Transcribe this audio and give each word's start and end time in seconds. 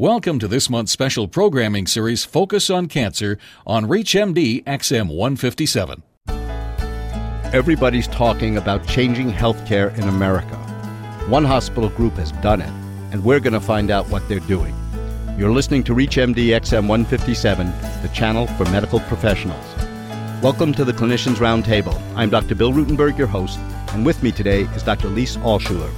Welcome 0.00 0.38
to 0.38 0.46
this 0.46 0.70
month's 0.70 0.92
special 0.92 1.26
programming 1.26 1.88
series 1.88 2.24
Focus 2.24 2.70
on 2.70 2.86
Cancer 2.86 3.36
on 3.66 3.86
ReachMD 3.86 4.62
XM 4.62 5.08
157. 5.08 6.04
Everybody's 7.52 8.06
talking 8.06 8.58
about 8.58 8.86
changing 8.86 9.32
healthcare 9.32 9.92
in 9.98 10.04
America. 10.04 10.54
One 11.28 11.44
hospital 11.44 11.90
group 11.90 12.12
has 12.12 12.30
done 12.30 12.60
it, 12.60 12.70
and 13.10 13.24
we're 13.24 13.40
going 13.40 13.54
to 13.54 13.60
find 13.60 13.90
out 13.90 14.08
what 14.08 14.28
they're 14.28 14.38
doing. 14.38 14.72
You're 15.36 15.50
listening 15.50 15.82
to 15.82 15.96
ReachMD 15.96 16.36
XM 16.36 16.86
157, 16.86 17.66
the 18.00 18.10
channel 18.14 18.46
for 18.46 18.66
medical 18.66 19.00
professionals. 19.00 19.66
Welcome 20.40 20.72
to 20.74 20.84
the 20.84 20.92
Clinicians 20.92 21.38
Roundtable. 21.38 22.00
I'm 22.14 22.30
Dr. 22.30 22.54
Bill 22.54 22.72
Rutenberg, 22.72 23.18
your 23.18 23.26
host, 23.26 23.58
and 23.88 24.06
with 24.06 24.22
me 24.22 24.30
today 24.30 24.60
is 24.60 24.84
Dr. 24.84 25.08
Lise 25.08 25.38
Alschuler. 25.38 25.92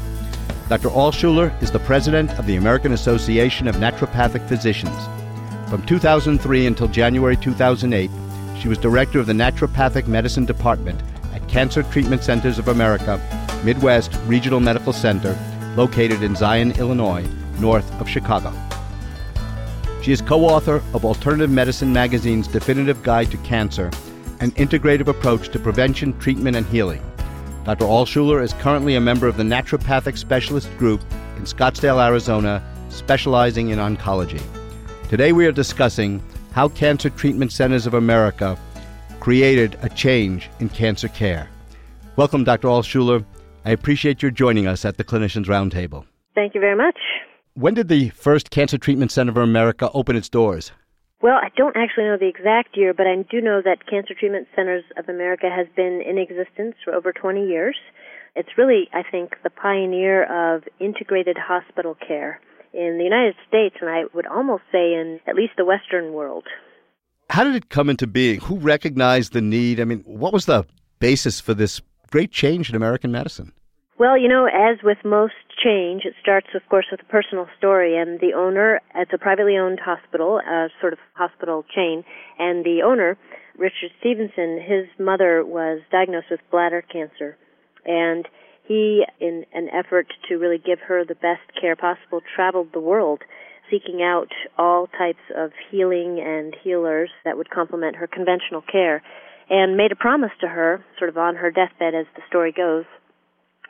Dr. 0.71 0.91
Alschuler 0.91 1.51
is 1.61 1.73
the 1.73 1.81
president 1.81 2.31
of 2.39 2.47
the 2.47 2.55
American 2.55 2.93
Association 2.93 3.67
of 3.67 3.75
Naturopathic 3.75 4.47
Physicians. 4.47 4.97
From 5.69 5.85
2003 5.85 6.67
until 6.67 6.87
January 6.87 7.37
2008, 7.37 8.09
she 8.57 8.69
was 8.69 8.79
director 8.79 9.19
of 9.19 9.27
the 9.27 9.33
Naturopathic 9.33 10.07
Medicine 10.07 10.45
Department 10.47 11.03
at 11.35 11.49
Cancer 11.49 11.83
Treatment 11.83 12.23
Centers 12.23 12.57
of 12.61 12.69
America, 12.69 13.21
Midwest 13.65 14.17
Regional 14.27 14.61
Medical 14.61 14.93
Center, 14.93 15.37
located 15.75 16.23
in 16.23 16.37
Zion, 16.37 16.71
Illinois, 16.79 17.27
north 17.59 17.91
of 18.01 18.09
Chicago. 18.09 18.53
She 20.03 20.13
is 20.13 20.23
co 20.23 20.45
author 20.45 20.85
of 20.95 21.05
Alternative 21.05 21.51
Medicine 21.51 21.93
Magazine's 21.93 22.47
Definitive 22.47 23.03
Guide 23.03 23.33
to 23.33 23.39
Cancer, 23.39 23.91
an 24.39 24.53
integrative 24.53 25.09
approach 25.09 25.49
to 25.49 25.59
prevention, 25.59 26.17
treatment, 26.21 26.55
and 26.55 26.67
healing. 26.67 27.03
Dr. 27.65 27.85
Alschuler 27.85 28.43
is 28.43 28.55
currently 28.55 28.95
a 28.95 29.01
member 29.01 29.27
of 29.27 29.37
the 29.37 29.43
Naturopathic 29.43 30.17
Specialist 30.17 30.75
Group 30.79 31.03
in 31.37 31.43
Scottsdale, 31.43 32.03
Arizona, 32.03 32.63
specializing 32.89 33.69
in 33.69 33.79
oncology. 33.79 34.43
Today 35.11 35.33
we 35.33 35.47
are 35.47 35.53
discussing 35.53 36.23
how 36.53 36.71
Cancer 36.71 37.11
Treatment 37.11 37.53
Centers 37.53 37.87
of 37.87 37.93
America 37.93 38.59
created 39.21 39.79
a 39.83 39.91
change 39.91 40.49
in 40.59 40.71
cancer 40.71 41.09
care. 41.09 41.51
Welcome, 42.17 42.45
Dr. 42.45 42.69
Alschuler. 42.69 43.25
I 43.67 43.73
appreciate 43.73 44.23
your 44.23 44.31
joining 44.31 44.67
us 44.67 44.87
at 44.87 44.97
the 44.97 45.05
Clinicians 45.05 45.45
Roundtable. 45.45 46.07
Thank 46.35 46.55
you 46.55 46.61
very 46.63 46.77
much. 46.77 46.99
When 47.53 47.75
did 47.75 47.89
the 47.89 48.09
first 48.11 48.51
Cancer 48.51 48.79
Treatment 48.79 49.13
Center 49.13 49.33
of 49.33 49.37
America 49.37 49.91
open 49.93 50.17
its 50.17 50.31
doors? 50.31 50.73
Well, 51.23 51.37
I 51.37 51.51
don't 51.55 51.77
actually 51.77 52.05
know 52.05 52.17
the 52.17 52.29
exact 52.29 52.77
year, 52.77 52.95
but 52.95 53.07
I 53.07 53.15
do 53.31 53.43
know 53.43 53.61
that 53.63 53.87
Cancer 53.87 54.15
Treatment 54.19 54.49
Centers 54.57 54.85
of 54.97 55.09
America 55.09 55.51
has 55.55 55.67
been 55.77 56.01
in 56.01 56.17
existence 56.17 56.77
for 56.83 56.95
over 56.95 57.13
20 57.13 57.47
years. 57.47 57.77
It's 58.35 58.57
really, 58.57 58.89
I 58.95 59.03
think, 59.03 59.35
the 59.43 59.51
pioneer 59.51 60.25
of 60.25 60.63
integrated 60.79 61.37
hospital 61.37 61.95
care 61.95 62.41
in 62.73 62.97
the 62.97 63.05
United 63.05 63.35
States, 63.47 63.77
and 63.81 63.91
I 63.91 64.05
would 64.15 64.27
almost 64.27 64.63
say 64.73 64.95
in 64.95 65.21
at 65.27 65.35
least 65.35 65.55
the 65.59 65.65
Western 65.65 66.15
world. 66.15 66.45
How 67.29 67.45
did 67.45 67.55
it 67.55 67.69
come 67.69 67.91
into 67.91 68.07
being? 68.07 68.41
Who 68.41 68.57
recognized 68.57 69.35
the 69.35 69.43
need? 69.43 69.79
I 69.79 69.85
mean, 69.85 70.01
what 70.07 70.33
was 70.33 70.47
the 70.47 70.65
basis 71.01 71.39
for 71.39 71.53
this 71.53 71.83
great 72.11 72.33
change 72.33 72.71
in 72.71 72.77
American 72.77 73.13
medicine? 73.13 73.53
Well, 74.01 74.17
you 74.17 74.29
know, 74.29 74.47
as 74.47 74.79
with 74.83 74.97
most 75.05 75.35
change, 75.63 76.07
it 76.07 76.15
starts, 76.23 76.47
of 76.55 76.63
course, 76.71 76.87
with 76.91 77.01
a 77.03 77.13
personal 77.13 77.47
story. 77.59 77.99
And 77.99 78.19
the 78.19 78.33
owner, 78.35 78.81
it's 78.95 79.13
a 79.13 79.19
privately 79.19 79.59
owned 79.59 79.79
hospital, 79.79 80.39
a 80.39 80.69
sort 80.81 80.95
of 80.95 80.99
hospital 81.13 81.67
chain, 81.77 82.03
and 82.39 82.65
the 82.65 82.81
owner, 82.83 83.19
Richard 83.59 83.91
Stephenson, 84.01 84.59
his 84.59 84.87
mother 84.99 85.45
was 85.45 85.83
diagnosed 85.93 86.29
with 86.31 86.41
bladder 86.51 86.81
cancer. 86.81 87.37
And 87.85 88.27
he, 88.67 89.05
in 89.21 89.45
an 89.53 89.69
effort 89.69 90.07
to 90.31 90.37
really 90.37 90.57
give 90.57 90.79
her 90.89 91.05
the 91.05 91.15
best 91.15 91.45
care 91.61 91.77
possible, 91.77 92.23
traveled 92.35 92.69
the 92.73 92.81
world 92.81 93.21
seeking 93.71 94.01
out 94.01 94.33
all 94.57 94.87
types 94.87 95.21
of 95.37 95.51
healing 95.71 96.19
and 96.25 96.57
healers 96.65 97.11
that 97.27 97.37
would 97.37 97.51
complement 97.51 97.97
her 97.97 98.07
conventional 98.07 98.63
care 98.63 99.03
and 99.51 99.77
made 99.77 99.93
a 99.93 99.97
promise 99.97 100.33
to 100.41 100.49
her, 100.49 100.83
sort 100.99 101.11
of 101.11 101.19
on 101.19 101.37
her 101.37 101.51
deathbed 101.51 101.95
as 101.95 102.07
the 102.17 102.23
story 102.29 102.51
goes, 102.57 102.87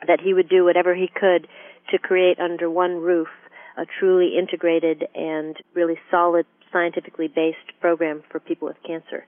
that 0.07 0.19
he 0.21 0.33
would 0.33 0.49
do 0.49 0.63
whatever 0.63 0.95
he 0.95 1.09
could 1.13 1.47
to 1.91 1.97
create 1.97 2.39
under 2.39 2.69
one 2.69 2.97
roof 2.97 3.27
a 3.77 3.85
truly 3.99 4.37
integrated 4.37 5.05
and 5.15 5.55
really 5.73 5.97
solid 6.09 6.45
scientifically 6.71 7.27
based 7.27 7.79
program 7.79 8.23
for 8.29 8.39
people 8.39 8.67
with 8.67 8.77
cancer. 8.85 9.25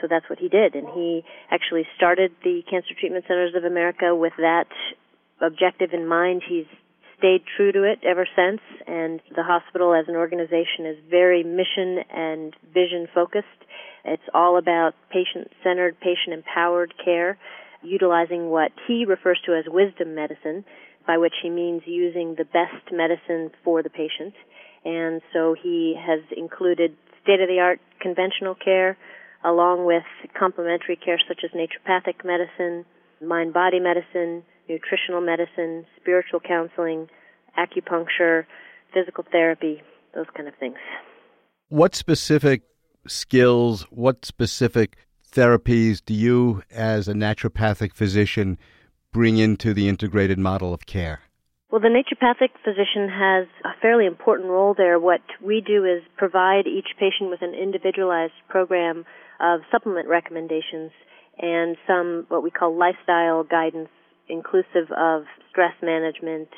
So 0.00 0.06
that's 0.08 0.28
what 0.28 0.38
he 0.38 0.48
did. 0.48 0.74
And 0.74 0.88
he 0.88 1.24
actually 1.50 1.86
started 1.96 2.32
the 2.44 2.62
Cancer 2.70 2.94
Treatment 2.98 3.24
Centers 3.26 3.54
of 3.54 3.64
America 3.64 4.14
with 4.14 4.34
that 4.38 4.68
objective 5.40 5.90
in 5.92 6.06
mind. 6.06 6.42
He's 6.46 6.66
stayed 7.18 7.42
true 7.56 7.72
to 7.72 7.82
it 7.82 8.00
ever 8.04 8.26
since. 8.36 8.60
And 8.86 9.20
the 9.34 9.42
hospital 9.42 9.94
as 9.94 10.04
an 10.08 10.16
organization 10.16 10.84
is 10.84 10.96
very 11.10 11.42
mission 11.42 12.04
and 12.14 12.54
vision 12.74 13.08
focused. 13.14 13.46
It's 14.04 14.28
all 14.34 14.58
about 14.58 14.94
patient 15.10 15.50
centered, 15.64 15.98
patient 15.98 16.34
empowered 16.34 16.92
care 17.02 17.38
utilizing 17.82 18.50
what 18.50 18.72
he 18.86 19.04
refers 19.04 19.40
to 19.46 19.54
as 19.54 19.64
wisdom 19.66 20.14
medicine, 20.14 20.64
by 21.06 21.18
which 21.18 21.34
he 21.42 21.50
means 21.50 21.82
using 21.86 22.34
the 22.36 22.44
best 22.44 22.92
medicine 22.92 23.50
for 23.64 23.82
the 23.82 23.90
patient. 23.90 24.34
And 24.84 25.20
so 25.32 25.54
he 25.60 25.94
has 25.98 26.20
included 26.36 26.96
state 27.22 27.40
of 27.40 27.48
the 27.48 27.60
art 27.60 27.80
conventional 28.00 28.54
care 28.54 28.96
along 29.44 29.84
with 29.84 30.04
complementary 30.38 30.96
care 30.96 31.20
such 31.28 31.42
as 31.44 31.50
naturopathic 31.50 32.24
medicine, 32.24 32.84
mind 33.24 33.52
body 33.52 33.78
medicine, 33.78 34.42
nutritional 34.68 35.20
medicine, 35.20 35.86
spiritual 36.00 36.40
counseling, 36.40 37.08
acupuncture, 37.58 38.44
physical 38.92 39.24
therapy, 39.30 39.82
those 40.14 40.26
kind 40.36 40.48
of 40.48 40.54
things. 40.56 40.76
What 41.68 41.94
specific 41.94 42.62
skills, 43.06 43.82
what 43.90 44.24
specific 44.24 44.96
therapies 45.36 46.02
do 46.04 46.14
you, 46.14 46.62
as 46.70 47.08
a 47.08 47.12
naturopathic 47.12 47.92
physician, 47.92 48.58
bring 49.12 49.36
into 49.36 49.74
the 49.74 49.86
integrated 49.88 50.38
model 50.38 50.72
of 50.72 50.86
care? 50.86 51.20
Well, 51.70 51.80
the 51.80 51.88
naturopathic 51.88 52.50
physician 52.64 53.08
has 53.10 53.46
a 53.64 53.78
fairly 53.82 54.06
important 54.06 54.48
role 54.48 54.74
there. 54.76 54.98
What 54.98 55.20
we 55.44 55.60
do 55.60 55.84
is 55.84 56.02
provide 56.16 56.66
each 56.66 56.88
patient 56.98 57.28
with 57.28 57.42
an 57.42 57.54
individualized 57.54 58.38
program 58.48 59.04
of 59.40 59.60
supplement 59.70 60.08
recommendations 60.08 60.90
and 61.38 61.76
some 61.86 62.24
what 62.28 62.42
we 62.42 62.50
call 62.50 62.78
lifestyle 62.78 63.44
guidance, 63.44 63.90
inclusive 64.28 64.90
of 64.96 65.24
stress 65.50 65.74
management, 65.82 66.48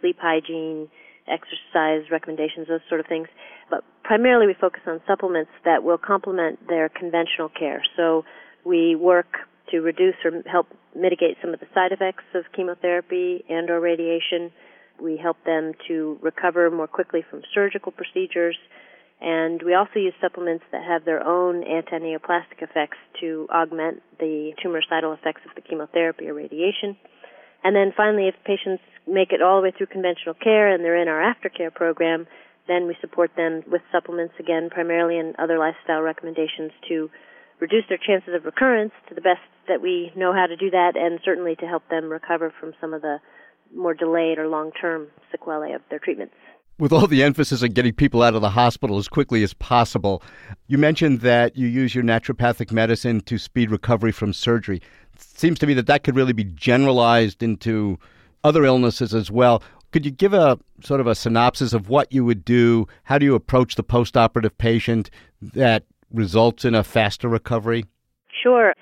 sleep 0.00 0.16
hygiene, 0.20 0.88
exercise 1.30 2.10
recommendations, 2.10 2.68
those 2.68 2.80
sort 2.88 3.00
of 3.00 3.06
things. 3.06 3.28
But 3.70 3.84
primarily 4.02 4.46
we 4.46 4.54
focus 4.54 4.82
on 4.86 5.00
supplements 5.06 5.50
that 5.64 5.82
will 5.84 5.98
complement 5.98 6.66
their 6.68 6.88
conventional 6.88 7.48
care. 7.48 7.82
So 7.96 8.24
we 8.64 8.96
work 8.96 9.36
to 9.70 9.80
reduce 9.80 10.14
or 10.24 10.42
help 10.50 10.68
mitigate 10.96 11.36
some 11.40 11.52
of 11.54 11.60
the 11.60 11.66
side 11.74 11.92
effects 11.92 12.24
of 12.34 12.44
chemotherapy 12.54 13.44
and 13.48 13.70
or 13.70 13.80
radiation. 13.80 14.50
We 15.00 15.16
help 15.16 15.36
them 15.44 15.72
to 15.88 16.18
recover 16.22 16.70
more 16.70 16.86
quickly 16.88 17.22
from 17.28 17.42
surgical 17.54 17.92
procedures. 17.92 18.56
And 19.20 19.62
we 19.62 19.74
also 19.74 19.98
use 19.98 20.14
supplements 20.20 20.64
that 20.70 20.82
have 20.84 21.04
their 21.04 21.26
own 21.26 21.64
anti-neoplastic 21.64 22.62
effects 22.62 22.98
to 23.20 23.48
augment 23.50 24.02
the 24.20 24.52
tumoricidal 24.64 25.16
effects 25.16 25.42
of 25.48 25.54
the 25.54 25.60
chemotherapy 25.60 26.28
or 26.28 26.34
radiation. 26.34 26.96
And 27.64 27.74
then 27.74 27.92
finally, 27.96 28.28
if 28.28 28.34
patients 28.44 28.82
make 29.06 29.32
it 29.32 29.42
all 29.42 29.56
the 29.56 29.64
way 29.64 29.72
through 29.76 29.86
conventional 29.86 30.34
care 30.34 30.72
and 30.72 30.84
they're 30.84 31.00
in 31.00 31.08
our 31.08 31.20
aftercare 31.20 31.74
program, 31.74 32.26
then 32.68 32.86
we 32.86 32.96
support 33.00 33.30
them 33.36 33.62
with 33.70 33.82
supplements 33.90 34.34
again, 34.38 34.68
primarily 34.70 35.18
and 35.18 35.34
other 35.38 35.58
lifestyle 35.58 36.02
recommendations 36.02 36.70
to 36.88 37.10
reduce 37.60 37.84
their 37.88 37.98
chances 37.98 38.34
of 38.34 38.44
recurrence 38.44 38.92
to 39.08 39.14
the 39.14 39.20
best 39.20 39.40
that 39.66 39.82
we 39.82 40.12
know 40.14 40.32
how 40.32 40.46
to 40.46 40.56
do 40.56 40.70
that 40.70 40.92
and 40.96 41.18
certainly 41.24 41.56
to 41.56 41.66
help 41.66 41.82
them 41.88 42.08
recover 42.08 42.52
from 42.60 42.72
some 42.80 42.94
of 42.94 43.02
the 43.02 43.18
more 43.74 43.94
delayed 43.94 44.38
or 44.38 44.48
long-term 44.48 45.08
sequelae 45.30 45.72
of 45.72 45.82
their 45.90 45.98
treatments. 45.98 46.34
With 46.78 46.92
all 46.92 47.08
the 47.08 47.24
emphasis 47.24 47.64
on 47.64 47.70
getting 47.70 47.92
people 47.92 48.22
out 48.22 48.36
of 48.36 48.40
the 48.40 48.50
hospital 48.50 48.98
as 48.98 49.08
quickly 49.08 49.42
as 49.42 49.52
possible, 49.52 50.22
you 50.68 50.78
mentioned 50.78 51.22
that 51.22 51.56
you 51.56 51.66
use 51.66 51.92
your 51.92 52.04
naturopathic 52.04 52.70
medicine 52.70 53.20
to 53.22 53.36
speed 53.36 53.72
recovery 53.72 54.12
from 54.12 54.32
surgery. 54.32 54.80
Seems 55.18 55.58
to 55.60 55.66
me 55.66 55.74
that 55.74 55.86
that 55.86 56.04
could 56.04 56.16
really 56.16 56.32
be 56.32 56.44
generalized 56.44 57.42
into 57.42 57.98
other 58.44 58.64
illnesses 58.64 59.14
as 59.14 59.30
well. 59.30 59.62
Could 59.90 60.04
you 60.04 60.10
give 60.10 60.34
a 60.34 60.58
sort 60.82 61.00
of 61.00 61.06
a 61.06 61.14
synopsis 61.14 61.72
of 61.72 61.88
what 61.88 62.12
you 62.12 62.24
would 62.24 62.44
do? 62.44 62.86
How 63.04 63.18
do 63.18 63.24
you 63.24 63.34
approach 63.34 63.74
the 63.74 63.84
postoperative 63.84 64.56
patient 64.58 65.10
that 65.40 65.84
results 66.12 66.64
in 66.64 66.74
a 66.74 66.84
faster 66.84 67.28
recovery? 67.28 67.84
Sure. 68.42 68.74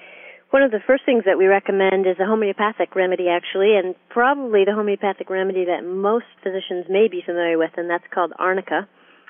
One 0.51 0.63
of 0.63 0.71
the 0.71 0.81
first 0.87 1.05
things 1.05 1.25
that 1.27 1.39
we 1.39 1.47
recommend 1.47 2.07
is 2.07 2.19
a 2.21 2.25
homeopathic 2.25 2.95
remedy, 2.95 3.29
actually, 3.29 3.77
and 3.77 3.95
probably 4.11 4.65
the 4.65 4.75
homeopathic 4.75 5.29
remedy 5.29 5.65
that 5.67 5.85
most 5.85 6.27
physicians 6.43 6.87
may 6.89 7.09
be 7.09 7.23
familiar 7.25 7.59
with, 7.59 7.73
and 7.77 7.91
that's 7.91 8.07
called 8.13 8.33
arnica. 8.39 8.89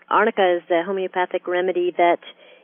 Arnica 0.09 0.59
is 0.59 0.62
a 0.70 0.85
homeopathic 0.85 1.47
remedy 1.49 1.93
that 1.97 2.20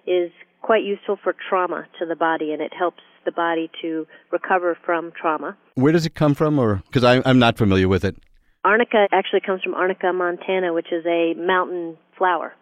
is 0.06 0.30
quite 0.60 0.84
useful 0.84 1.18
for 1.22 1.34
trauma 1.48 1.86
to 1.98 2.06
the 2.06 2.14
body, 2.14 2.52
and 2.52 2.62
it 2.62 2.72
helps 2.72 3.02
the 3.24 3.32
body 3.32 3.70
to 3.82 4.06
recover 4.30 4.76
from 4.84 5.12
trauma. 5.20 5.56
Where 5.74 5.92
does 5.92 6.06
it 6.06 6.14
come 6.14 6.34
from, 6.34 6.58
or 6.58 6.82
because 6.86 7.04
I'm 7.04 7.38
not 7.38 7.56
familiar 7.56 7.88
with 7.88 8.04
it? 8.04 8.16
Arnica 8.64 9.08
actually 9.12 9.40
comes 9.40 9.62
from 9.62 9.74
Arnica 9.74 10.12
montana, 10.12 10.72
which 10.72 10.92
is 10.92 11.04
a 11.06 11.34
mountain 11.34 11.96
flower. 12.16 12.54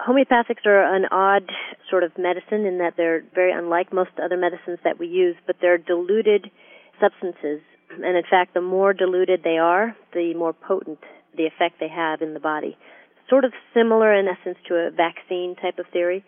Homeopathics 0.00 0.64
are 0.64 0.94
an 0.94 1.06
odd 1.10 1.50
sort 1.90 2.04
of 2.04 2.12
medicine 2.18 2.64
in 2.64 2.78
that 2.78 2.94
they're 2.96 3.24
very 3.34 3.52
unlike 3.52 3.92
most 3.92 4.10
other 4.22 4.36
medicines 4.36 4.78
that 4.84 4.98
we 4.98 5.06
use, 5.06 5.36
but 5.46 5.56
they're 5.60 5.78
diluted 5.78 6.50
substances. 7.00 7.60
And 7.90 8.16
in 8.16 8.22
fact, 8.28 8.54
the 8.54 8.60
more 8.60 8.92
diluted 8.92 9.42
they 9.42 9.58
are, 9.58 9.96
the 10.12 10.34
more 10.34 10.52
potent 10.52 11.00
the 11.36 11.46
effect 11.46 11.76
they 11.80 11.88
have 11.88 12.22
in 12.22 12.34
the 12.34 12.40
body. 12.40 12.76
Sort 13.28 13.44
of 13.44 13.52
similar 13.74 14.14
in 14.14 14.26
essence 14.28 14.58
to 14.68 14.74
a 14.74 14.90
vaccine 14.90 15.56
type 15.60 15.78
of 15.78 15.86
theory. 15.92 16.24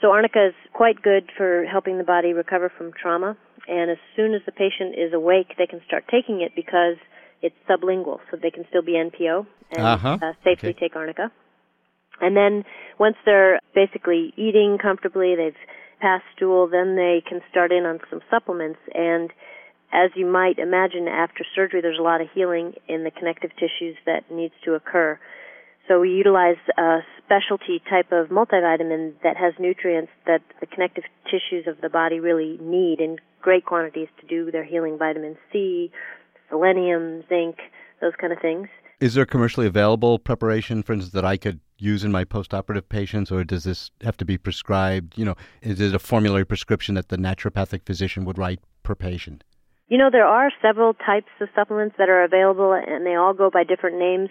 So 0.00 0.10
arnica 0.10 0.48
is 0.48 0.54
quite 0.72 1.00
good 1.02 1.30
for 1.36 1.64
helping 1.64 1.98
the 1.98 2.04
body 2.04 2.32
recover 2.32 2.70
from 2.76 2.92
trauma. 2.92 3.36
And 3.66 3.90
as 3.90 3.98
soon 4.16 4.34
as 4.34 4.42
the 4.44 4.52
patient 4.52 4.94
is 4.98 5.12
awake, 5.12 5.54
they 5.56 5.66
can 5.66 5.80
start 5.86 6.04
taking 6.10 6.42
it 6.42 6.52
because 6.54 6.96
it's 7.42 7.54
sublingual, 7.68 8.18
so 8.30 8.36
they 8.40 8.50
can 8.50 8.64
still 8.68 8.82
be 8.82 8.92
NPO 8.92 9.46
and 9.76 9.86
uh-huh. 9.86 10.18
uh, 10.20 10.32
safely 10.42 10.70
okay. 10.70 10.80
take 10.80 10.96
arnica. 10.96 11.30
And 12.20 12.36
then 12.36 12.64
once 12.98 13.16
they're 13.24 13.60
basically 13.74 14.32
eating 14.36 14.78
comfortably, 14.80 15.34
they've 15.36 15.56
passed 16.00 16.24
stool, 16.36 16.68
then 16.68 16.96
they 16.96 17.22
can 17.26 17.40
start 17.50 17.72
in 17.72 17.84
on 17.84 17.98
some 18.10 18.20
supplements. 18.30 18.78
And 18.94 19.30
as 19.92 20.10
you 20.14 20.26
might 20.26 20.58
imagine, 20.58 21.08
after 21.08 21.44
surgery, 21.54 21.80
there's 21.80 21.98
a 21.98 22.02
lot 22.02 22.20
of 22.20 22.28
healing 22.34 22.74
in 22.88 23.04
the 23.04 23.10
connective 23.10 23.50
tissues 23.54 23.96
that 24.06 24.30
needs 24.30 24.54
to 24.64 24.74
occur. 24.74 25.18
So 25.86 26.00
we 26.00 26.10
utilize 26.10 26.56
a 26.78 27.00
specialty 27.24 27.82
type 27.90 28.10
of 28.10 28.28
multivitamin 28.28 29.14
that 29.22 29.36
has 29.36 29.52
nutrients 29.58 30.10
that 30.26 30.40
the 30.60 30.66
connective 30.66 31.04
tissues 31.26 31.66
of 31.66 31.80
the 31.82 31.90
body 31.90 32.20
really 32.20 32.58
need 32.60 33.00
in 33.00 33.18
great 33.42 33.66
quantities 33.66 34.08
to 34.20 34.26
do 34.26 34.50
their 34.50 34.64
healing. 34.64 34.96
Vitamin 34.98 35.36
C, 35.52 35.90
selenium, 36.48 37.22
zinc, 37.28 37.56
those 38.00 38.12
kind 38.18 38.32
of 38.32 38.38
things. 38.40 38.68
Is 39.00 39.14
there 39.14 39.26
commercially 39.26 39.66
available 39.66 40.18
preparation, 40.18 40.82
for 40.82 40.94
instance, 40.94 41.12
that 41.12 41.24
I 41.24 41.36
could 41.36 41.60
use 41.76 42.04
in 42.04 42.12
my 42.12 42.24
postoperative 42.24 42.88
patients, 42.88 43.30
or 43.30 43.44
does 43.44 43.64
this 43.64 43.90
have 44.02 44.16
to 44.18 44.24
be 44.24 44.38
prescribed? 44.38 45.18
You 45.18 45.26
know, 45.26 45.34
is 45.60 45.80
it 45.80 45.94
a 45.94 45.98
formulary 45.98 46.46
prescription 46.46 46.94
that 46.94 47.08
the 47.08 47.18
naturopathic 47.18 47.84
physician 47.84 48.24
would 48.24 48.38
write 48.38 48.60
per 48.82 48.94
patient? 48.94 49.44
You 49.88 49.98
know, 49.98 50.08
there 50.10 50.26
are 50.26 50.50
several 50.62 50.94
types 50.94 51.28
of 51.40 51.48
supplements 51.54 51.96
that 51.98 52.08
are 52.08 52.24
available, 52.24 52.72
and 52.72 53.04
they 53.04 53.16
all 53.16 53.34
go 53.34 53.50
by 53.50 53.64
different 53.64 53.98
names. 53.98 54.30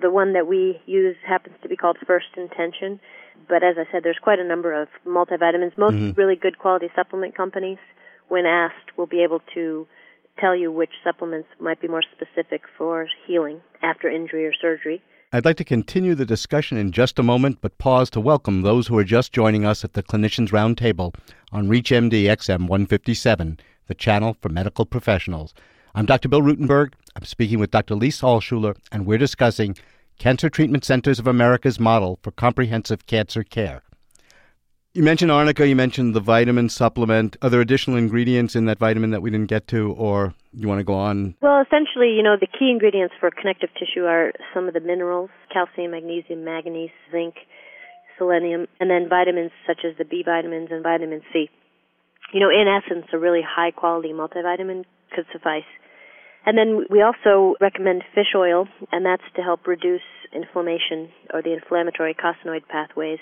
The 0.00 0.10
one 0.10 0.32
that 0.32 0.46
we 0.46 0.80
use 0.86 1.16
happens 1.26 1.56
to 1.62 1.68
be 1.68 1.76
called 1.76 1.98
First 2.06 2.36
Intention, 2.36 2.98
but 3.48 3.62
as 3.62 3.76
I 3.78 3.90
said, 3.92 4.02
there's 4.04 4.18
quite 4.18 4.38
a 4.38 4.44
number 4.44 4.72
of 4.72 4.88
multivitamins. 5.06 5.76
Most 5.76 5.96
Mhm. 5.96 6.16
really 6.16 6.36
good 6.36 6.58
quality 6.58 6.90
supplement 6.94 7.34
companies, 7.34 7.78
when 8.28 8.46
asked, 8.46 8.96
will 8.96 9.06
be 9.06 9.22
able 9.22 9.40
to 9.54 9.86
tell 10.38 10.56
you 10.56 10.72
which 10.72 10.92
supplements 11.04 11.48
might 11.60 11.80
be 11.80 11.88
more 11.88 12.02
specific 12.02 12.62
for 12.78 13.06
healing 13.26 13.60
after 13.82 14.08
injury 14.08 14.46
or 14.46 14.52
surgery. 14.54 15.02
I'd 15.34 15.44
like 15.44 15.56
to 15.56 15.64
continue 15.64 16.14
the 16.14 16.26
discussion 16.26 16.78
in 16.78 16.92
just 16.92 17.18
a 17.18 17.22
moment, 17.22 17.58
but 17.60 17.78
pause 17.78 18.10
to 18.10 18.20
welcome 18.20 18.62
those 18.62 18.86
who 18.86 18.98
are 18.98 19.04
just 19.04 19.32
joining 19.32 19.64
us 19.64 19.84
at 19.84 19.94
the 19.94 20.02
Clinicians 20.02 20.52
Roundtable 20.52 21.14
on 21.52 21.68
ReachMD 21.68 22.28
XM 22.28 22.66
157, 22.66 23.58
the 23.88 23.94
channel 23.94 24.36
for 24.40 24.48
medical 24.48 24.84
professionals. 24.84 25.54
I'm 25.94 26.06
Dr. 26.06 26.30
Bill 26.30 26.40
Rutenberg. 26.40 26.94
I'm 27.14 27.24
speaking 27.24 27.58
with 27.58 27.70
Dr. 27.70 27.94
Lise 27.94 28.22
Alschuler, 28.22 28.74
and 28.90 29.04
we're 29.04 29.18
discussing 29.18 29.76
Cancer 30.18 30.48
Treatment 30.48 30.86
Centers 30.86 31.18
of 31.18 31.26
America's 31.26 31.78
model 31.78 32.18
for 32.22 32.30
comprehensive 32.30 33.04
cancer 33.06 33.44
care. 33.44 33.82
You 34.94 35.02
mentioned 35.02 35.30
arnica, 35.30 35.68
you 35.68 35.76
mentioned 35.76 36.14
the 36.14 36.20
vitamin 36.20 36.70
supplement. 36.70 37.36
Are 37.42 37.50
there 37.50 37.60
additional 37.60 37.98
ingredients 37.98 38.56
in 38.56 38.64
that 38.66 38.78
vitamin 38.78 39.10
that 39.10 39.20
we 39.20 39.28
didn't 39.28 39.50
get 39.50 39.68
to, 39.68 39.92
or 39.92 40.34
you 40.54 40.66
want 40.66 40.80
to 40.80 40.84
go 40.84 40.94
on? 40.94 41.34
Well, 41.42 41.60
essentially, 41.60 42.08
you 42.16 42.22
know, 42.22 42.36
the 42.40 42.46
key 42.46 42.70
ingredients 42.70 43.14
for 43.20 43.30
connective 43.30 43.68
tissue 43.78 44.04
are 44.04 44.32
some 44.54 44.68
of 44.68 44.74
the 44.74 44.80
minerals 44.80 45.28
calcium, 45.52 45.90
magnesium, 45.90 46.42
manganese, 46.42 46.90
zinc, 47.10 47.34
selenium, 48.16 48.66
and 48.80 48.88
then 48.88 49.10
vitamins 49.10 49.50
such 49.66 49.80
as 49.84 49.94
the 49.98 50.06
B 50.06 50.22
vitamins 50.24 50.68
and 50.70 50.82
vitamin 50.82 51.20
C. 51.34 51.50
You 52.32 52.40
know, 52.40 52.48
in 52.48 52.66
essence, 52.66 53.04
a 53.12 53.18
really 53.18 53.42
high 53.46 53.72
quality 53.72 54.14
multivitamin 54.14 54.84
could 55.14 55.26
suffice. 55.30 55.68
And 56.44 56.58
then 56.58 56.86
we 56.90 57.02
also 57.02 57.54
recommend 57.60 58.02
fish 58.14 58.34
oil, 58.36 58.66
and 58.90 59.06
that's 59.06 59.22
to 59.36 59.42
help 59.42 59.66
reduce 59.66 60.02
inflammation 60.34 61.08
or 61.32 61.42
the 61.42 61.52
inflammatory 61.52 62.14
eicosanoid 62.14 62.66
pathways 62.68 63.20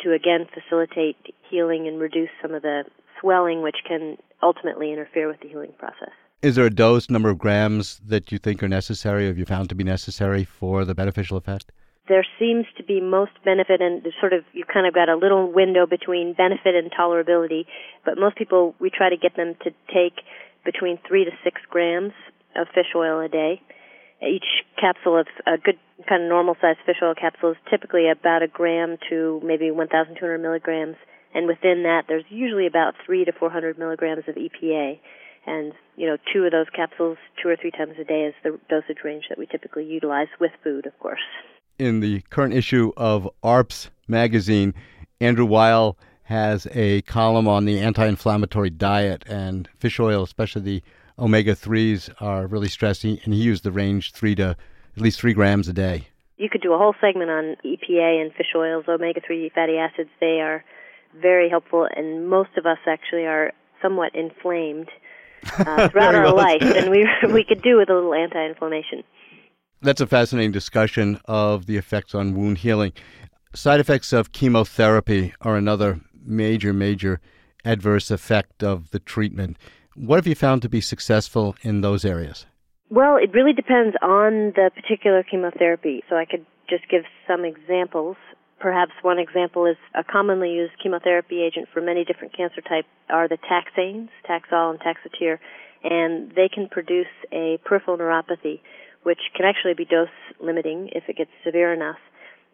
to 0.00 0.12
again 0.12 0.46
facilitate 0.52 1.16
healing 1.48 1.86
and 1.86 2.00
reduce 2.00 2.30
some 2.42 2.54
of 2.54 2.62
the 2.62 2.84
swelling, 3.20 3.62
which 3.62 3.76
can 3.86 4.16
ultimately 4.42 4.92
interfere 4.92 5.28
with 5.28 5.40
the 5.40 5.48
healing 5.48 5.72
process. 5.78 6.10
Is 6.40 6.54
there 6.54 6.66
a 6.66 6.70
dose, 6.70 7.10
number 7.10 7.30
of 7.30 7.38
grams 7.38 8.00
that 8.06 8.30
you 8.30 8.38
think 8.38 8.62
are 8.62 8.68
necessary, 8.68 9.24
or 9.24 9.28
have 9.28 9.38
you 9.38 9.44
found 9.44 9.68
to 9.70 9.74
be 9.74 9.84
necessary 9.84 10.44
for 10.44 10.84
the 10.84 10.94
beneficial 10.94 11.36
effect? 11.36 11.72
There 12.08 12.24
seems 12.38 12.64
to 12.76 12.84
be 12.84 13.00
most 13.00 13.32
benefit, 13.44 13.80
and 13.80 14.06
sort 14.20 14.32
of 14.32 14.44
you 14.52 14.64
kind 14.64 14.86
of 14.86 14.94
got 14.94 15.08
a 15.08 15.16
little 15.16 15.52
window 15.52 15.84
between 15.84 16.34
benefit 16.34 16.74
and 16.74 16.90
tolerability. 16.92 17.66
But 18.04 18.18
most 18.18 18.36
people, 18.36 18.74
we 18.78 18.88
try 18.88 19.10
to 19.10 19.16
get 19.16 19.36
them 19.36 19.56
to 19.64 19.70
take 19.92 20.24
between 20.64 20.98
three 21.06 21.24
to 21.24 21.30
six 21.44 21.60
grams 21.68 22.12
of 22.58 22.68
fish 22.74 22.92
oil 22.94 23.20
a 23.20 23.28
day. 23.28 23.62
Each 24.20 24.64
capsule 24.80 25.20
of 25.20 25.26
a 25.46 25.58
good 25.58 25.78
kind 26.08 26.24
of 26.24 26.28
normal 26.28 26.56
sized 26.60 26.80
fish 26.84 26.96
oil 27.02 27.14
capsule 27.14 27.52
is 27.52 27.56
typically 27.70 28.10
about 28.10 28.42
a 28.42 28.48
gram 28.48 28.96
to 29.10 29.40
maybe 29.44 29.70
1,200 29.70 30.38
milligrams, 30.38 30.96
and 31.34 31.46
within 31.46 31.84
that, 31.84 32.04
there's 32.08 32.24
usually 32.28 32.66
about 32.66 32.94
three 33.04 33.24
to 33.24 33.32
400 33.32 33.78
milligrams 33.78 34.24
of 34.26 34.34
EPA. 34.34 34.98
And 35.46 35.72
you 35.96 36.06
know, 36.06 36.16
two 36.32 36.44
of 36.44 36.52
those 36.52 36.66
capsules, 36.74 37.16
two 37.42 37.48
or 37.48 37.56
three 37.56 37.70
times 37.70 37.94
a 38.00 38.04
day, 38.04 38.24
is 38.24 38.34
the 38.42 38.58
dosage 38.68 38.98
range 39.04 39.24
that 39.28 39.38
we 39.38 39.46
typically 39.46 39.84
utilize 39.84 40.28
with 40.40 40.50
food, 40.62 40.86
of 40.86 40.98
course. 40.98 41.20
In 41.78 42.00
the 42.00 42.22
current 42.30 42.54
issue 42.54 42.92
of 42.96 43.28
AARP's 43.42 43.90
magazine, 44.08 44.74
Andrew 45.20 45.46
Weil 45.46 45.96
has 46.24 46.66
a 46.72 47.02
column 47.02 47.48
on 47.48 47.64
the 47.64 47.80
anti-inflammatory 47.80 48.68
diet 48.68 49.24
and 49.26 49.68
fish 49.78 49.98
oil, 49.98 50.22
especially 50.22 50.62
the 50.62 50.82
omega 51.18 51.54
threes, 51.54 52.10
are 52.20 52.46
really 52.46 52.68
stressing, 52.68 53.18
and 53.24 53.34
he 53.34 53.40
used 53.40 53.64
the 53.64 53.72
range 53.72 54.12
three 54.12 54.34
to 54.36 54.56
at 54.96 55.02
least 55.02 55.20
three 55.20 55.34
grams 55.34 55.68
a 55.68 55.72
day. 55.72 56.08
You 56.36 56.48
could 56.48 56.60
do 56.60 56.72
a 56.72 56.78
whole 56.78 56.94
segment 57.00 57.30
on 57.30 57.56
EPA 57.64 58.22
and 58.22 58.32
fish 58.32 58.52
oils, 58.54 58.84
omega 58.88 59.20
3 59.26 59.50
fatty 59.54 59.76
acids. 59.76 60.10
They 60.20 60.40
are 60.40 60.64
very 61.20 61.48
helpful, 61.48 61.88
and 61.96 62.28
most 62.28 62.50
of 62.56 62.66
us 62.66 62.78
actually 62.86 63.26
are 63.26 63.52
somewhat 63.82 64.14
inflamed 64.14 64.88
uh, 65.58 65.88
throughout 65.90 66.14
our 66.14 66.32
life, 66.32 66.62
and 66.62 66.90
we 66.90 67.08
we 67.32 67.44
could 67.44 67.62
do 67.62 67.76
with 67.76 67.90
a 67.90 67.94
little 67.94 68.14
anti-inflammation. 68.14 69.02
That's 69.80 70.00
a 70.00 70.06
fascinating 70.06 70.52
discussion 70.52 71.20
of 71.26 71.66
the 71.66 71.76
effects 71.76 72.14
on 72.14 72.34
wound 72.34 72.58
healing. 72.58 72.92
Side 73.54 73.80
effects 73.80 74.12
of 74.12 74.32
chemotherapy 74.32 75.34
are 75.40 75.56
another 75.56 76.00
major, 76.24 76.72
major 76.72 77.20
adverse 77.64 78.10
effect 78.10 78.62
of 78.62 78.90
the 78.90 78.98
treatment. 78.98 79.56
What 79.98 80.14
have 80.14 80.28
you 80.28 80.36
found 80.36 80.62
to 80.62 80.68
be 80.68 80.80
successful 80.80 81.56
in 81.62 81.80
those 81.80 82.04
areas? 82.04 82.46
Well, 82.88 83.16
it 83.16 83.32
really 83.34 83.52
depends 83.52 83.96
on 84.00 84.54
the 84.54 84.70
particular 84.72 85.24
chemotherapy. 85.24 86.04
So 86.08 86.14
I 86.14 86.24
could 86.24 86.46
just 86.70 86.88
give 86.88 87.02
some 87.26 87.44
examples. 87.44 88.16
Perhaps 88.60 88.92
one 89.02 89.18
example 89.18 89.66
is 89.66 89.76
a 89.96 90.04
commonly 90.04 90.52
used 90.52 90.74
chemotherapy 90.80 91.42
agent 91.42 91.66
for 91.74 91.80
many 91.80 92.04
different 92.04 92.36
cancer 92.36 92.60
types 92.60 92.86
are 93.10 93.26
the 93.26 93.38
taxanes, 93.38 94.08
Taxol 94.24 94.70
and 94.70 94.78
Taxotere, 94.78 95.38
and 95.82 96.30
they 96.30 96.48
can 96.48 96.68
produce 96.68 97.10
a 97.32 97.58
peripheral 97.64 97.98
neuropathy, 97.98 98.60
which 99.02 99.18
can 99.34 99.46
actually 99.46 99.74
be 99.74 99.84
dose 99.84 100.08
limiting 100.40 100.90
if 100.92 101.04
it 101.08 101.16
gets 101.16 101.30
severe 101.44 101.72
enough. 101.72 101.98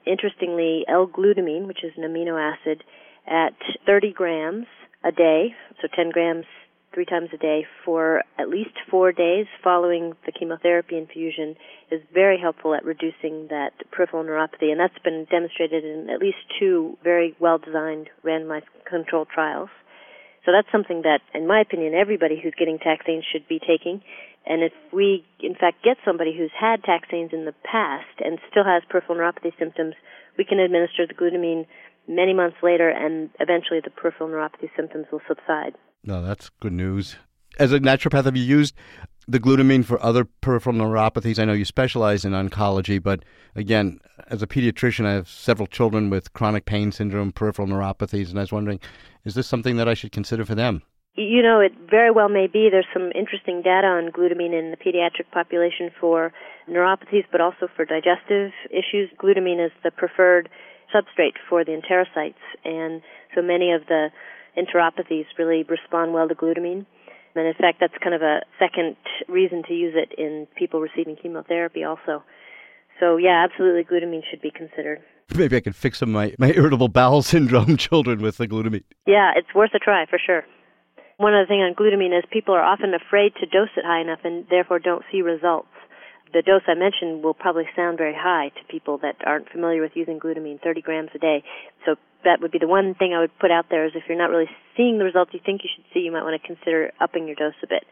Interestingly, 0.07 0.85
L-glutamine, 0.89 1.67
which 1.67 1.85
is 1.85 1.93
an 1.99 2.05
amino 2.05 2.41
acid, 2.41 2.85
at 3.27 3.53
30 3.85 4.13
grams 4.13 4.67
a 5.05 5.13
day, 5.13 5.55
so 5.83 5.89
10 5.95 6.11
grams 6.11 6.47
three 6.95 7.05
times 7.05 7.29
a 7.35 7.37
day 7.37 7.67
for 7.85 8.23
at 8.39 8.49
least 8.49 8.71
four 8.89 9.11
days 9.13 9.47
following 9.63 10.15
the 10.25 10.33
chemotherapy 10.33 10.97
infusion 10.97 11.57
is 11.91 12.01
very 12.15 12.39
helpful 12.41 12.75
at 12.75 12.85
reducing 12.85 13.49
that 13.51 13.73
peripheral 13.91 14.25
neuropathy, 14.25 14.71
and 14.71 14.79
that's 14.79 14.99
been 15.03 15.27
demonstrated 15.31 15.85
in 15.85 16.09
at 16.09 16.21
least 16.21 16.39
two 16.59 16.97
very 17.03 17.35
well 17.41 17.59
designed 17.59 18.09
randomized 18.25 18.71
controlled 18.89 19.29
trials. 19.29 19.69
So 20.47 20.53
that's 20.53 20.71
something 20.71 21.03
that, 21.03 21.21
in 21.35 21.47
my 21.47 21.61
opinion, 21.61 21.95
everybody 21.95 22.39
who's 22.41 22.55
getting 22.57 22.79
taxanes 22.79 23.23
should 23.31 23.49
be 23.49 23.59
taking. 23.59 24.03
And 24.47 24.63
if 24.63 24.73
we, 24.93 25.25
in 25.41 25.55
fact, 25.55 25.83
get 25.83 25.97
somebody 26.05 26.37
who's 26.37 26.53
had 26.53 26.83
taxanes 26.83 27.33
in 27.33 27.47
the 27.47 27.55
past 27.65 28.21
and 28.21 28.39
still 28.51 28.65
has 28.65 28.83
peripheral 28.89 29.19
neuropathy 29.19 29.59
symptoms, 29.59 29.95
we 30.37 30.45
can 30.45 30.61
administer 30.61 31.07
the 31.07 31.15
glutamine 31.15 31.67
many 32.09 32.35
months 32.35 32.57
later, 32.63 32.89
and 32.89 33.31
eventually 33.41 33.81
the 33.83 33.91
peripheral 33.91 34.29
neuropathy 34.29 34.71
symptoms 34.77 35.07
will 35.11 35.23
subside. 35.27 35.75
No, 36.05 36.23
that's 36.23 36.51
good 36.61 36.73
news. 36.73 37.17
As 37.59 37.73
a 37.73 37.79
naturopath, 37.79 38.25
have 38.25 38.37
you 38.37 38.43
used 38.43 38.75
the 39.27 39.41
glutamine 39.41 39.85
for 39.85 40.03
other 40.03 40.25
peripheral 40.25 40.77
neuropathies? 40.77 41.39
I 41.39 41.45
know 41.45 41.53
you 41.53 41.65
specialize 41.65 42.25
in 42.25 42.33
oncology, 42.33 43.03
but 43.03 43.25
again, 43.55 44.01
as 44.29 44.43
a 44.43 44.47
pediatrician, 44.47 45.07
I 45.07 45.13
have 45.13 45.29
several 45.29 45.67
children 45.67 46.11
with 46.11 46.33
chronic 46.33 46.67
pain 46.67 46.93
syndrome, 46.93 47.33
peripheral 47.33 47.69
neuropathies, 47.69 48.29
and 48.31 48.39
I 48.39 48.43
was 48.43 48.53
wondering, 48.53 48.81
is 49.25 49.35
this 49.35 49.47
something 49.47 49.77
that 49.77 49.89
I 49.89 49.95
should 49.95 50.13
consider 50.13 50.45
for 50.45 50.55
them? 50.55 50.83
You 51.17 51.43
know, 51.43 51.61
it 51.61 51.73
very 51.89 52.11
well 52.11 52.29
may 52.29 52.49
be. 52.49 52.69
There's 52.71 52.89
some 52.93 53.13
interesting 53.15 53.63
data 53.63 53.87
on 53.87 54.11
glutamine 54.11 54.59
in 54.59 54.73
the 54.73 54.77
pediatric 54.77 55.31
population 55.33 55.91
for 56.01 56.33
neuropathies, 56.69 57.25
but 57.31 57.41
also 57.41 57.69
for 57.77 57.85
digestive 57.85 58.51
issues. 58.69 59.11
Glutamine 59.23 59.65
is 59.65 59.71
the 59.85 59.93
preferred 59.93 60.49
substrate 60.95 61.35
for 61.49 61.65
the 61.65 61.73
enterocytes, 61.73 62.35
and 62.65 63.03
so 63.35 63.43
many 63.43 63.73
of 63.73 63.83
the 63.89 64.09
enteropathies 64.57 65.27
really 65.39 65.65
respond 65.65 66.13
well 66.13 66.29
to 66.29 66.35
glutamine. 66.35 66.87
And 67.35 67.49
in 67.49 67.55
fact, 67.55 67.79
that's 67.81 67.95
kind 68.03 68.15
of 68.15 68.23
a 68.23 68.43
second 68.59 68.97
reason 69.29 69.65
to 69.67 69.75
use 69.75 69.95
it 69.97 70.15
in 70.17 70.47
people 70.57 70.81
receiving 70.81 71.17
chemotherapy 71.21 71.83
also. 71.83 72.23
So 73.01 73.17
yeah, 73.17 73.45
absolutely 73.45 73.83
glutamine 73.83 74.23
should 74.31 74.41
be 74.41 74.53
considered. 74.53 75.01
Maybe 75.35 75.57
I 75.57 75.61
could 75.61 75.75
fix 75.75 75.99
some 75.99 76.11
of 76.11 76.15
my, 76.15 76.35
my 76.39 76.53
irritable 76.55 76.89
bowel 76.89 77.23
syndrome 77.33 77.77
children 77.77 78.23
with 78.23 78.37
the 78.37 78.47
glutamine. 78.47 78.85
Yeah, 79.07 79.33
it's 79.35 79.53
worth 79.55 79.75
a 79.75 79.79
try 79.79 80.07
for 80.07 80.19
sure. 80.25 80.45
One 81.17 81.35
other 81.35 81.47
thing 81.47 81.61
on 81.61 81.75
glutamine 81.75 82.17
is 82.17 82.25
people 82.31 82.55
are 82.55 82.63
often 82.63 82.93
afraid 82.95 83.35
to 83.41 83.47
dose 83.47 83.71
it 83.77 83.85
high 83.85 84.01
enough 84.01 84.21
and 84.25 84.47
therefore 84.51 84.79
don't 84.79 85.05
see 85.11 85.23
results. 85.23 85.69
The 86.35 86.43
dose 86.43 86.63
I 86.67 86.75
mentioned 86.75 87.23
will 87.23 87.33
probably 87.33 87.65
sound 87.77 87.97
very 87.97 88.13
high 88.13 88.51
to 88.59 88.65
people 88.69 88.99
that 88.99 89.15
aren't 89.25 89.49
familiar 89.49 89.81
with 89.81 89.93
using 89.95 90.19
glutamine, 90.19 90.61
30 90.61 90.83
grams 90.83 91.11
a 91.15 91.19
day. 91.19 91.45
So 91.87 91.95
that 92.25 92.41
would 92.41 92.51
be 92.51 92.59
the 92.59 92.67
one 92.67 92.97
thing 92.97 93.15
I 93.15 93.21
would 93.21 93.39
put 93.39 93.53
out 93.53 93.67
there 93.71 93.87
is 93.87 93.93
if 93.95 94.03
you're 94.09 94.19
not 94.19 94.31
really 94.31 94.51
seeing 94.77 94.99
the 94.99 95.05
results 95.05 95.31
you 95.33 95.39
think 95.47 95.63
you 95.63 95.71
should 95.75 95.85
see, 95.95 96.01
you 96.01 96.11
might 96.11 96.25
want 96.25 96.35
to 96.43 96.45
consider 96.45 96.91
upping 97.01 97.29
your 97.29 97.37
dose 97.37 97.55
a 97.63 97.69
bit. 97.69 97.85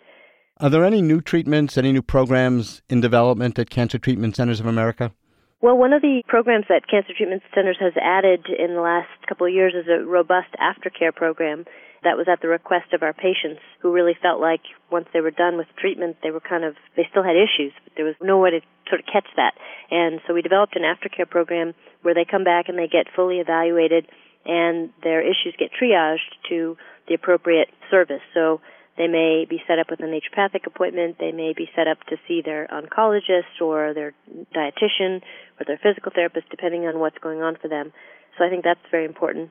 Are 0.59 0.69
there 0.69 0.85
any 0.85 1.01
new 1.01 1.21
treatments, 1.21 1.79
any 1.79 1.93
new 1.93 2.03
programs 2.03 2.83
in 2.91 3.01
development 3.01 3.61
at 3.61 3.71
Cancer 3.71 3.99
Treatment 3.99 4.35
Centers 4.35 4.59
of 4.59 4.67
America? 4.67 5.13
Well, 5.61 5.79
one 5.79 5.93
of 5.93 6.03
the 6.03 6.25
programs 6.27 6.65
that 6.69 6.89
Cancer 6.91 7.13
Treatment 7.17 7.43
Centers 7.55 7.79
has 7.79 7.93
added 8.03 8.47
in 8.47 8.75
the 8.75 8.81
last 8.81 9.09
couple 9.29 9.47
of 9.47 9.53
years 9.53 9.73
is 9.73 9.87
a 9.87 10.05
robust 10.05 10.49
aftercare 10.59 11.15
program 11.15 11.65
that 12.05 12.17
was 12.17 12.27
at 12.31 12.43
the 12.43 12.49
request 12.49 12.93
of 12.93 13.03
our 13.03 13.13
patients 13.13 13.61
who 13.81 13.93
really 13.93 14.17
felt 14.21 14.41
like 14.41 14.61
once 14.91 15.07
they 15.13 15.21
were 15.21 15.31
done 15.31 15.57
with 15.57 15.69
treatment, 15.79 16.17
they 16.23 16.31
were 16.31 16.41
kind 16.41 16.65
of, 16.65 16.75
they 16.97 17.07
still 17.11 17.23
had 17.23 17.37
issues, 17.37 17.73
but 17.85 17.93
there 17.97 18.05
was 18.05 18.17
no 18.21 18.39
way 18.39 18.51
to 18.51 18.61
sort 18.89 19.01
of 19.01 19.07
catch 19.07 19.29
that. 19.37 19.55
And 19.91 20.21
so 20.27 20.35
we 20.35 20.43
developed 20.43 20.77
an 20.77 20.83
aftercare 20.83 21.29
program 21.29 21.75
where 22.03 22.15
they 22.15 22.25
come 22.29 22.45
back 22.45 22.69
and 22.69 22.79
they 22.79 22.89
get 22.89 23.07
fully 23.15 23.39
evaluated 23.39 24.07
and 24.45 24.91
their 25.03 25.23
issues 25.23 25.55
get 25.59 25.71
triaged 25.71 26.35
to 26.49 26.77
the 27.09 27.15
appropriate 27.15 27.69
service. 27.91 28.23
So 28.35 28.61
they 28.99 29.07
may 29.07 29.47
be 29.49 29.63
set 29.67 29.79
up 29.79 29.91
with 29.91 30.01
a 30.01 30.05
naturopathic 30.05 30.67
appointment. 30.67 31.17
They 31.19 31.33
may 31.33 31.55
be 31.57 31.71
set 31.75 31.87
up 31.87 31.99
to 32.09 32.17
see 32.27 32.43
their 32.45 32.67
oncologist 32.67 33.61
or 33.61 33.95
their 33.95 34.13
dietitian 34.55 35.23
or 35.59 35.65
their 35.67 35.79
physical 35.83 36.13
therapist, 36.15 36.51
depending 36.51 36.87
on 36.87 36.99
what's 36.99 37.19
going 37.19 37.43
on 37.43 37.57
for 37.61 37.69
them. 37.69 37.93
So 38.37 38.45
I 38.45 38.51
think 38.51 38.65
that's 38.65 38.81
very 38.91 39.05
important. 39.05 39.51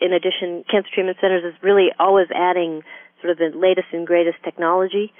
In 0.00 0.12
addition, 0.12 0.64
Cancer 0.70 0.90
Treatment 0.94 1.18
Centers 1.20 1.44
is 1.44 1.54
really 1.62 1.88
always 1.98 2.28
adding 2.34 2.82
sort 3.20 3.32
of 3.32 3.38
the 3.38 3.50
latest 3.56 3.88
and 3.92 4.06
greatest 4.06 4.38
technology 4.44 5.12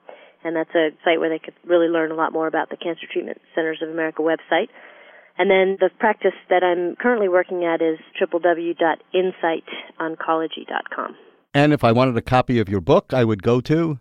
and 0.45 0.55
that's 0.57 0.75
a 0.75 0.91
site 1.05 1.21
where 1.21 1.31
they 1.31 1.39
could 1.39 1.55
really 1.67 1.89
learn 1.89 2.11
a 2.11 2.15
lot 2.15 2.33
more 2.33 2.47
about 2.47 2.71
the 2.71 2.77
Cancer 2.77 3.07
Treatment 3.11 3.41
Centers 3.55 3.81
of 3.83 3.91
America 3.91 4.23
website. 4.23 4.69
And 5.37 5.51
then 5.51 5.77
the 5.81 5.91
practice 5.99 6.33
that 6.51 6.63
I'm 6.65 6.97
currently 6.97 7.29
working 7.29 7.65
at 7.65 7.83
is 7.83 7.99
www.insightoncology.com. 8.21 11.17
And 11.55 11.73
if 11.73 11.83
I 11.85 11.93
wanted 11.93 12.17
a 12.17 12.23
copy 12.23 12.59
of 12.59 12.69
your 12.69 12.81
book, 12.81 13.13
I 13.13 13.25
would 13.25 13.43
go 13.43 13.61
to? 13.63 13.99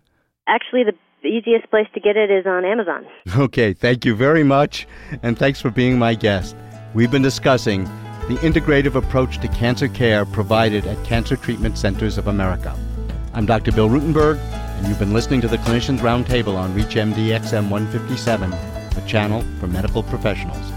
Actually, 0.48 0.84
the 0.84 1.28
easiest 1.28 1.70
place 1.70 1.88
to 1.94 2.00
get 2.00 2.16
it 2.16 2.30
is 2.32 2.46
on 2.46 2.66
Amazon. 2.66 3.06
Okay, 3.38 3.74
thank 3.74 4.06
you 4.06 4.16
very 4.16 4.44
much, 4.44 4.88
and 5.24 5.38
thanks 5.38 5.60
for 5.60 5.70
being 5.70 6.00
my 6.00 6.14
guest. 6.14 6.56
We've 6.94 7.12
been 7.12 7.22
discussing 7.22 7.84
the 8.28 8.38
integrative 8.42 8.96
approach 8.96 9.40
to 9.40 9.48
cancer 9.50 9.88
care 9.88 10.26
provided 10.26 10.86
at 10.86 11.04
Cancer 11.06 11.36
Treatment 11.36 11.78
Centers 11.78 12.18
of 12.18 12.28
America. 12.28 12.78
I'm 13.34 13.46
Dr. 13.46 13.72
Bill 13.72 13.90
Rutenberg 13.90 14.40
and 14.78 14.88
you've 14.88 15.00
been 15.00 15.14
listening 15.14 15.42
to 15.42 15.48
the 15.48 15.58
Clinicians 15.58 16.00
Roundtable 16.00 16.56
on 16.56 16.72
ReachMD 16.76 17.30
XM 17.30 17.70
157, 17.70 18.54
a 18.54 19.08
channel 19.08 19.42
for 19.60 19.66
medical 19.66 20.04
professionals. 20.04 20.72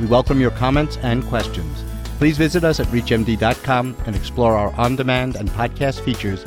We 0.00 0.06
welcome 0.06 0.40
your 0.40 0.52
comments 0.52 0.96
and 1.02 1.22
questions. 1.26 1.84
Please 2.22 2.38
visit 2.38 2.62
us 2.62 2.78
at 2.78 2.86
ReachMD.com 2.86 3.96
and 4.06 4.14
explore 4.14 4.56
our 4.56 4.72
on 4.76 4.94
demand 4.94 5.34
and 5.34 5.50
podcast 5.50 6.04
features, 6.04 6.44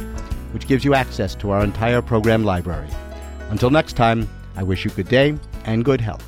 which 0.54 0.68
gives 0.68 0.86
you 0.86 0.94
access 0.94 1.36
to 1.36 1.50
our 1.50 1.66
entire 1.66 2.02
program 2.02 2.46
library. 2.46 2.88
Until 3.50 3.70
next 3.70 3.98
time, 3.98 4.26
I 4.56 4.64
wish 4.64 4.86
you 4.86 4.92
good 4.92 5.10
day 5.10 5.38
and 5.66 5.84
good 5.84 6.00
health. 6.00 6.24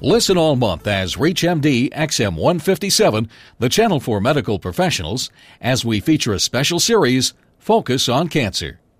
Listen 0.00 0.38
all 0.38 0.56
month 0.56 0.86
as 0.86 1.16
ReachMD 1.16 1.90
XM 1.90 2.34
157, 2.36 3.28
the 3.58 3.68
channel 3.68 4.00
for 4.00 4.22
medical 4.22 4.58
professionals, 4.58 5.30
as 5.60 5.84
we 5.84 6.00
feature 6.00 6.32
a 6.32 6.40
special 6.40 6.80
series, 6.80 7.34
Focus 7.58 8.08
on 8.08 8.28
Cancer. 8.28 8.80